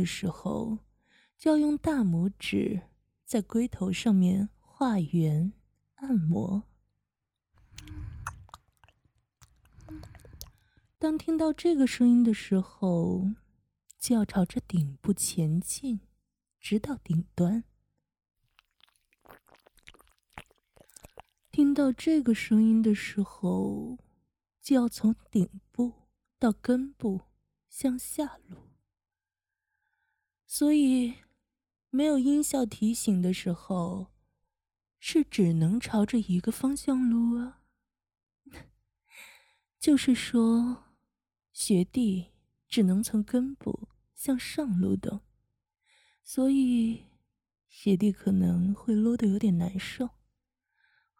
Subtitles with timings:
[0.00, 0.78] 的时候，
[1.36, 2.80] 就要用大拇指
[3.26, 5.52] 在龟头上面画圆，
[5.96, 6.64] 按摩。
[10.98, 13.30] 当听到这个声音的时候，
[13.98, 16.00] 就要朝着顶部前进，
[16.58, 17.64] 直到顶端。
[21.50, 23.98] 听到这个声音的时候，
[24.62, 26.08] 就要从顶部
[26.38, 27.20] 到根部
[27.68, 28.69] 向下撸。
[30.60, 31.14] 所以，
[31.88, 34.08] 没有音效提醒的时候，
[34.98, 37.62] 是只能朝着一个方向撸啊。
[39.80, 40.84] 就是说，
[41.50, 42.32] 学弟
[42.68, 45.22] 只能从根部向上撸的，
[46.22, 47.04] 所以
[47.66, 50.10] 学弟可能会撸的有点难受。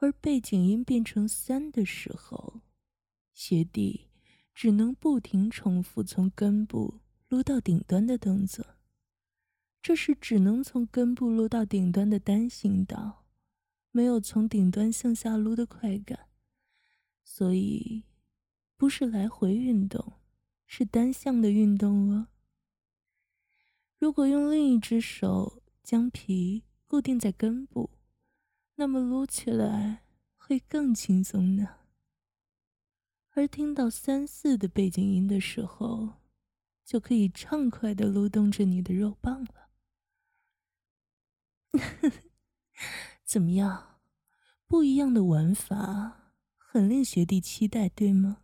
[0.00, 2.62] 而背景音变成三的时候，
[3.32, 4.08] 学弟
[4.52, 8.66] 只能不停重复从根部撸到顶端的动作。
[9.82, 13.24] 这是只能从根部撸到顶端的单行道，
[13.90, 16.28] 没有从顶端向下撸的快感，
[17.24, 18.04] 所以
[18.76, 20.14] 不是来回运动，
[20.66, 22.28] 是单向的运动哦。
[23.98, 27.90] 如果用另一只手将皮固定在根部。
[28.80, 30.04] 那么撸起来
[30.36, 31.78] 会更轻松呢。
[33.30, 36.10] 而听到三四的背景音的时候，
[36.84, 39.67] 就可以畅快的撸动着你的肉棒了。
[43.24, 44.00] 怎么样？
[44.66, 48.42] 不一样的玩法，很令学弟期待，对吗？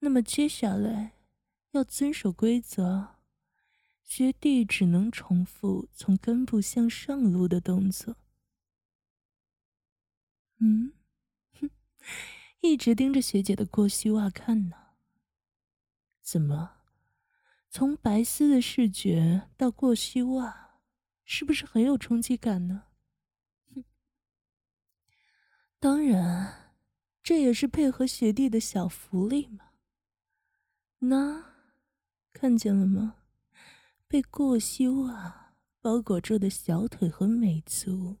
[0.00, 1.12] 那么接下来
[1.72, 3.16] 要遵守规则，
[4.02, 8.16] 学弟只能重复从根部向上撸的动作。
[10.60, 10.92] 嗯，
[11.60, 11.70] 哼，
[12.60, 14.76] 一直盯着学姐的过膝袜看呢。
[16.20, 16.76] 怎么，
[17.70, 20.65] 从白丝的视觉到过膝袜，
[21.26, 22.84] 是不是很有冲击感呢？
[23.74, 23.84] 哼，
[25.78, 26.72] 当然，
[27.22, 29.72] 这也是配合学弟的小福利嘛。
[31.00, 31.44] 那，
[32.32, 33.16] 看见了吗？
[34.08, 38.18] 被过膝袜包裹住的小腿和美足。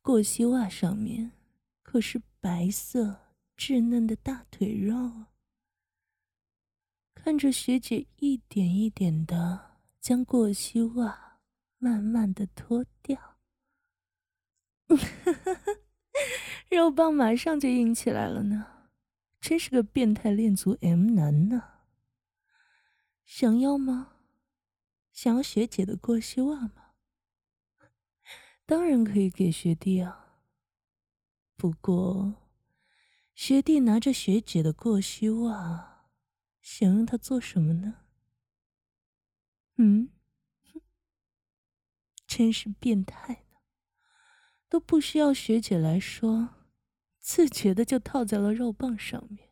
[0.00, 1.32] 过膝袜上面
[1.82, 5.26] 可是白色稚嫩的大腿肉。
[7.14, 11.27] 看着学姐一点一点的将过膝袜
[11.78, 13.38] 慢慢的脱掉，
[16.68, 18.90] 肉棒马上就硬起来了呢，
[19.40, 21.62] 真是个变态恋足 M 男呢。
[23.24, 24.14] 想要吗？
[25.12, 26.94] 想要学姐的过膝袜吗？
[28.66, 30.42] 当然可以给学弟啊。
[31.56, 32.34] 不过，
[33.34, 36.08] 学弟拿着学姐的过膝袜，
[36.60, 38.06] 想用它做什么呢？
[39.76, 40.10] 嗯，
[42.38, 43.58] 真是变态呢！
[44.68, 46.50] 都不需要学姐来说，
[47.18, 49.48] 自觉的就套在了肉棒上面。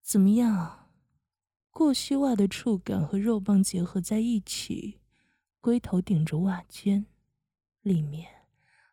[0.00, 0.92] 怎么样？
[1.70, 5.00] 过膝袜的触感和肉棒结合在一起，
[5.60, 7.06] 龟头顶着袜尖。
[7.82, 8.46] 里面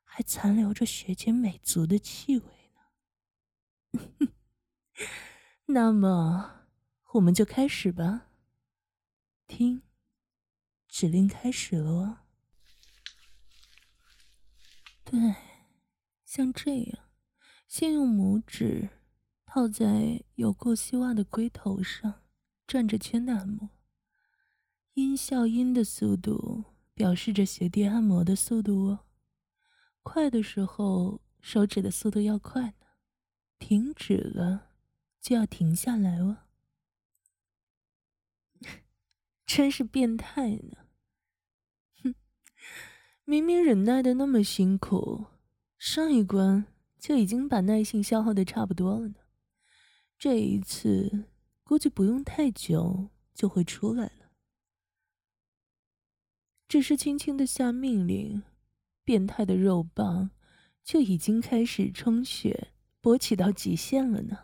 [0.03, 2.71] 还残留着学姐美足的气味
[3.93, 4.33] 呢。
[5.69, 6.65] 那么，
[7.13, 8.31] 我们就开始吧。
[9.45, 9.83] 听，
[10.87, 12.23] 指令开始了。
[15.11, 15.35] 对，
[16.23, 17.09] 像这样，
[17.67, 18.89] 先用拇指
[19.45, 22.23] 套在有过膝袜的龟头上，
[22.65, 23.69] 转着圈的按摩。
[24.93, 26.65] 音效音的速度。
[26.93, 29.07] 表示着学弟按摩的速度哦，
[30.03, 32.73] 快的时候手指的速度要快呢，
[33.57, 34.69] 停止了
[35.19, 36.37] 就要停下来哦。
[39.47, 40.80] 真是变态呢！
[43.31, 45.23] 明明忍耐的那么辛苦，
[45.77, 46.65] 上一关
[46.99, 49.15] 就已经把耐性消耗的差不多了呢，
[50.19, 51.23] 这一次
[51.63, 54.31] 估计不用太久就会出来了。
[56.67, 58.43] 只是轻轻的下命令，
[59.05, 60.31] 变态的肉棒
[60.83, 64.37] 就已经开始充血，勃起到极限了呢。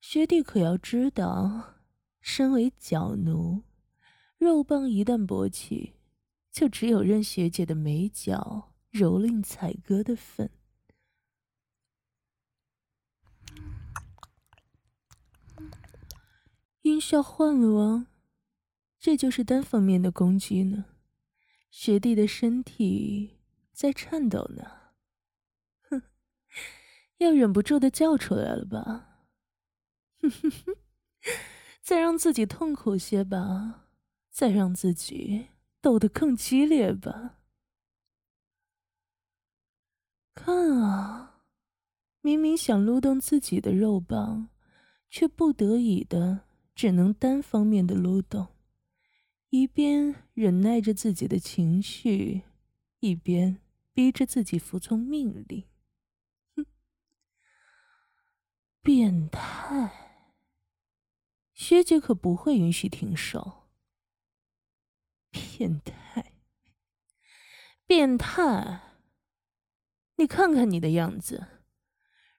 [0.00, 1.76] 学弟可要知道，
[2.20, 3.62] 身为脚奴，
[4.38, 5.92] 肉棒一旦勃起，
[6.54, 10.48] 就只有任学姐的美脚蹂躏采割的份。
[16.82, 18.06] 音效换了哦。
[19.00, 20.84] 这就是单方面的攻击呢，
[21.72, 23.40] 学弟的身体
[23.72, 24.92] 在颤抖呢，
[25.90, 26.02] 哼，
[27.18, 29.26] 要忍不住的叫出来了吧？
[30.22, 30.76] 哼哼哼，
[31.82, 33.88] 再让自己痛苦些吧，
[34.30, 35.48] 再让自己
[35.84, 37.40] 斗得更激烈吧。
[40.34, 41.42] 看啊，
[42.22, 44.48] 明明想撸动自己的肉棒，
[45.10, 48.48] 却不得已的只能单方面的撸动，
[49.50, 52.44] 一边忍耐着自己的情绪，
[53.00, 53.60] 一边
[53.92, 55.64] 逼着自己服从命令。
[58.80, 59.90] 变态！
[61.52, 63.63] 学姐可不会允许停手。
[65.56, 66.32] 变态！
[67.86, 68.80] 变态！
[70.16, 71.46] 你看看你的样子，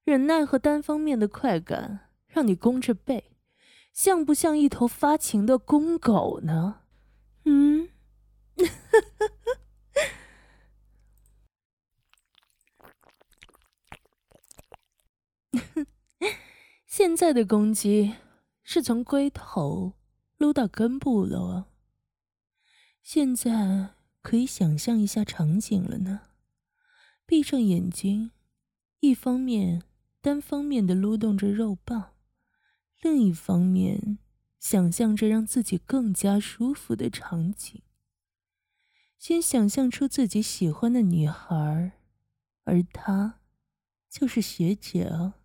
[0.03, 3.37] 忍耐和单方面的快感让你弓着背，
[3.93, 6.81] 像不像一头发情的公狗呢？
[7.45, 7.87] 嗯，
[16.85, 18.15] 现在的攻击
[18.61, 19.93] 是从龟头
[20.37, 21.67] 撸到根部了啊！
[23.05, 23.89] 现在
[24.23, 26.21] 可以想象一下场景了呢。
[27.23, 28.31] 闭上眼睛，
[28.99, 29.83] 一方面
[30.21, 32.15] 单方面的撸动着肉棒，
[32.99, 34.17] 另一方面
[34.59, 37.83] 想象着让自己更加舒服的场景。
[39.19, 41.91] 先想象出自己喜欢的女孩，
[42.63, 43.39] 而她
[44.09, 45.35] 就是学姐啊。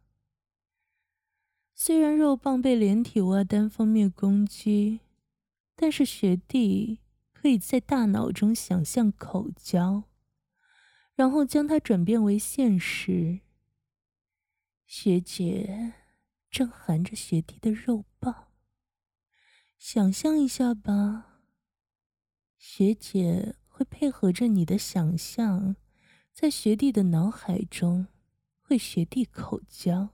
[1.74, 5.00] 虽然肉棒被连体蛙单方面攻击，
[5.76, 7.00] 但是学弟
[7.40, 10.04] 可以在大脑中想象口交。
[11.14, 13.40] 然后将它转变为现实。
[14.86, 15.94] 学姐
[16.50, 18.48] 正含着学弟的肉棒，
[19.78, 21.40] 想象一下吧。
[22.58, 25.76] 学姐会配合着你的想象，
[26.32, 28.08] 在学弟的脑海中
[28.68, 30.10] 为学弟口交。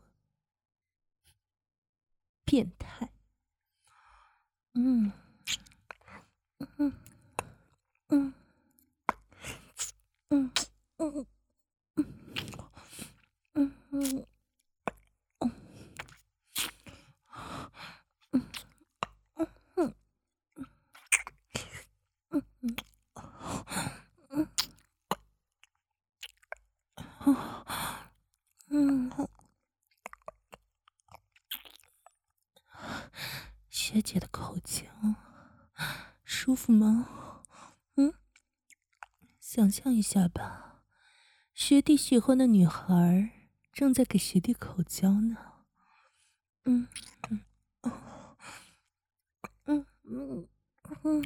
[2.45, 3.13] 变态。
[4.75, 5.13] 嗯，
[36.47, 37.43] 舒服吗？
[37.97, 38.15] 嗯，
[39.41, 40.85] 想象一下吧。
[41.53, 45.37] 学弟喜欢的女孩正在给学弟口交呢，
[46.67, 46.87] 嗯
[47.31, 47.41] 嗯
[47.83, 47.93] 嗯
[49.65, 50.49] 嗯嗯
[51.03, 51.25] 嗯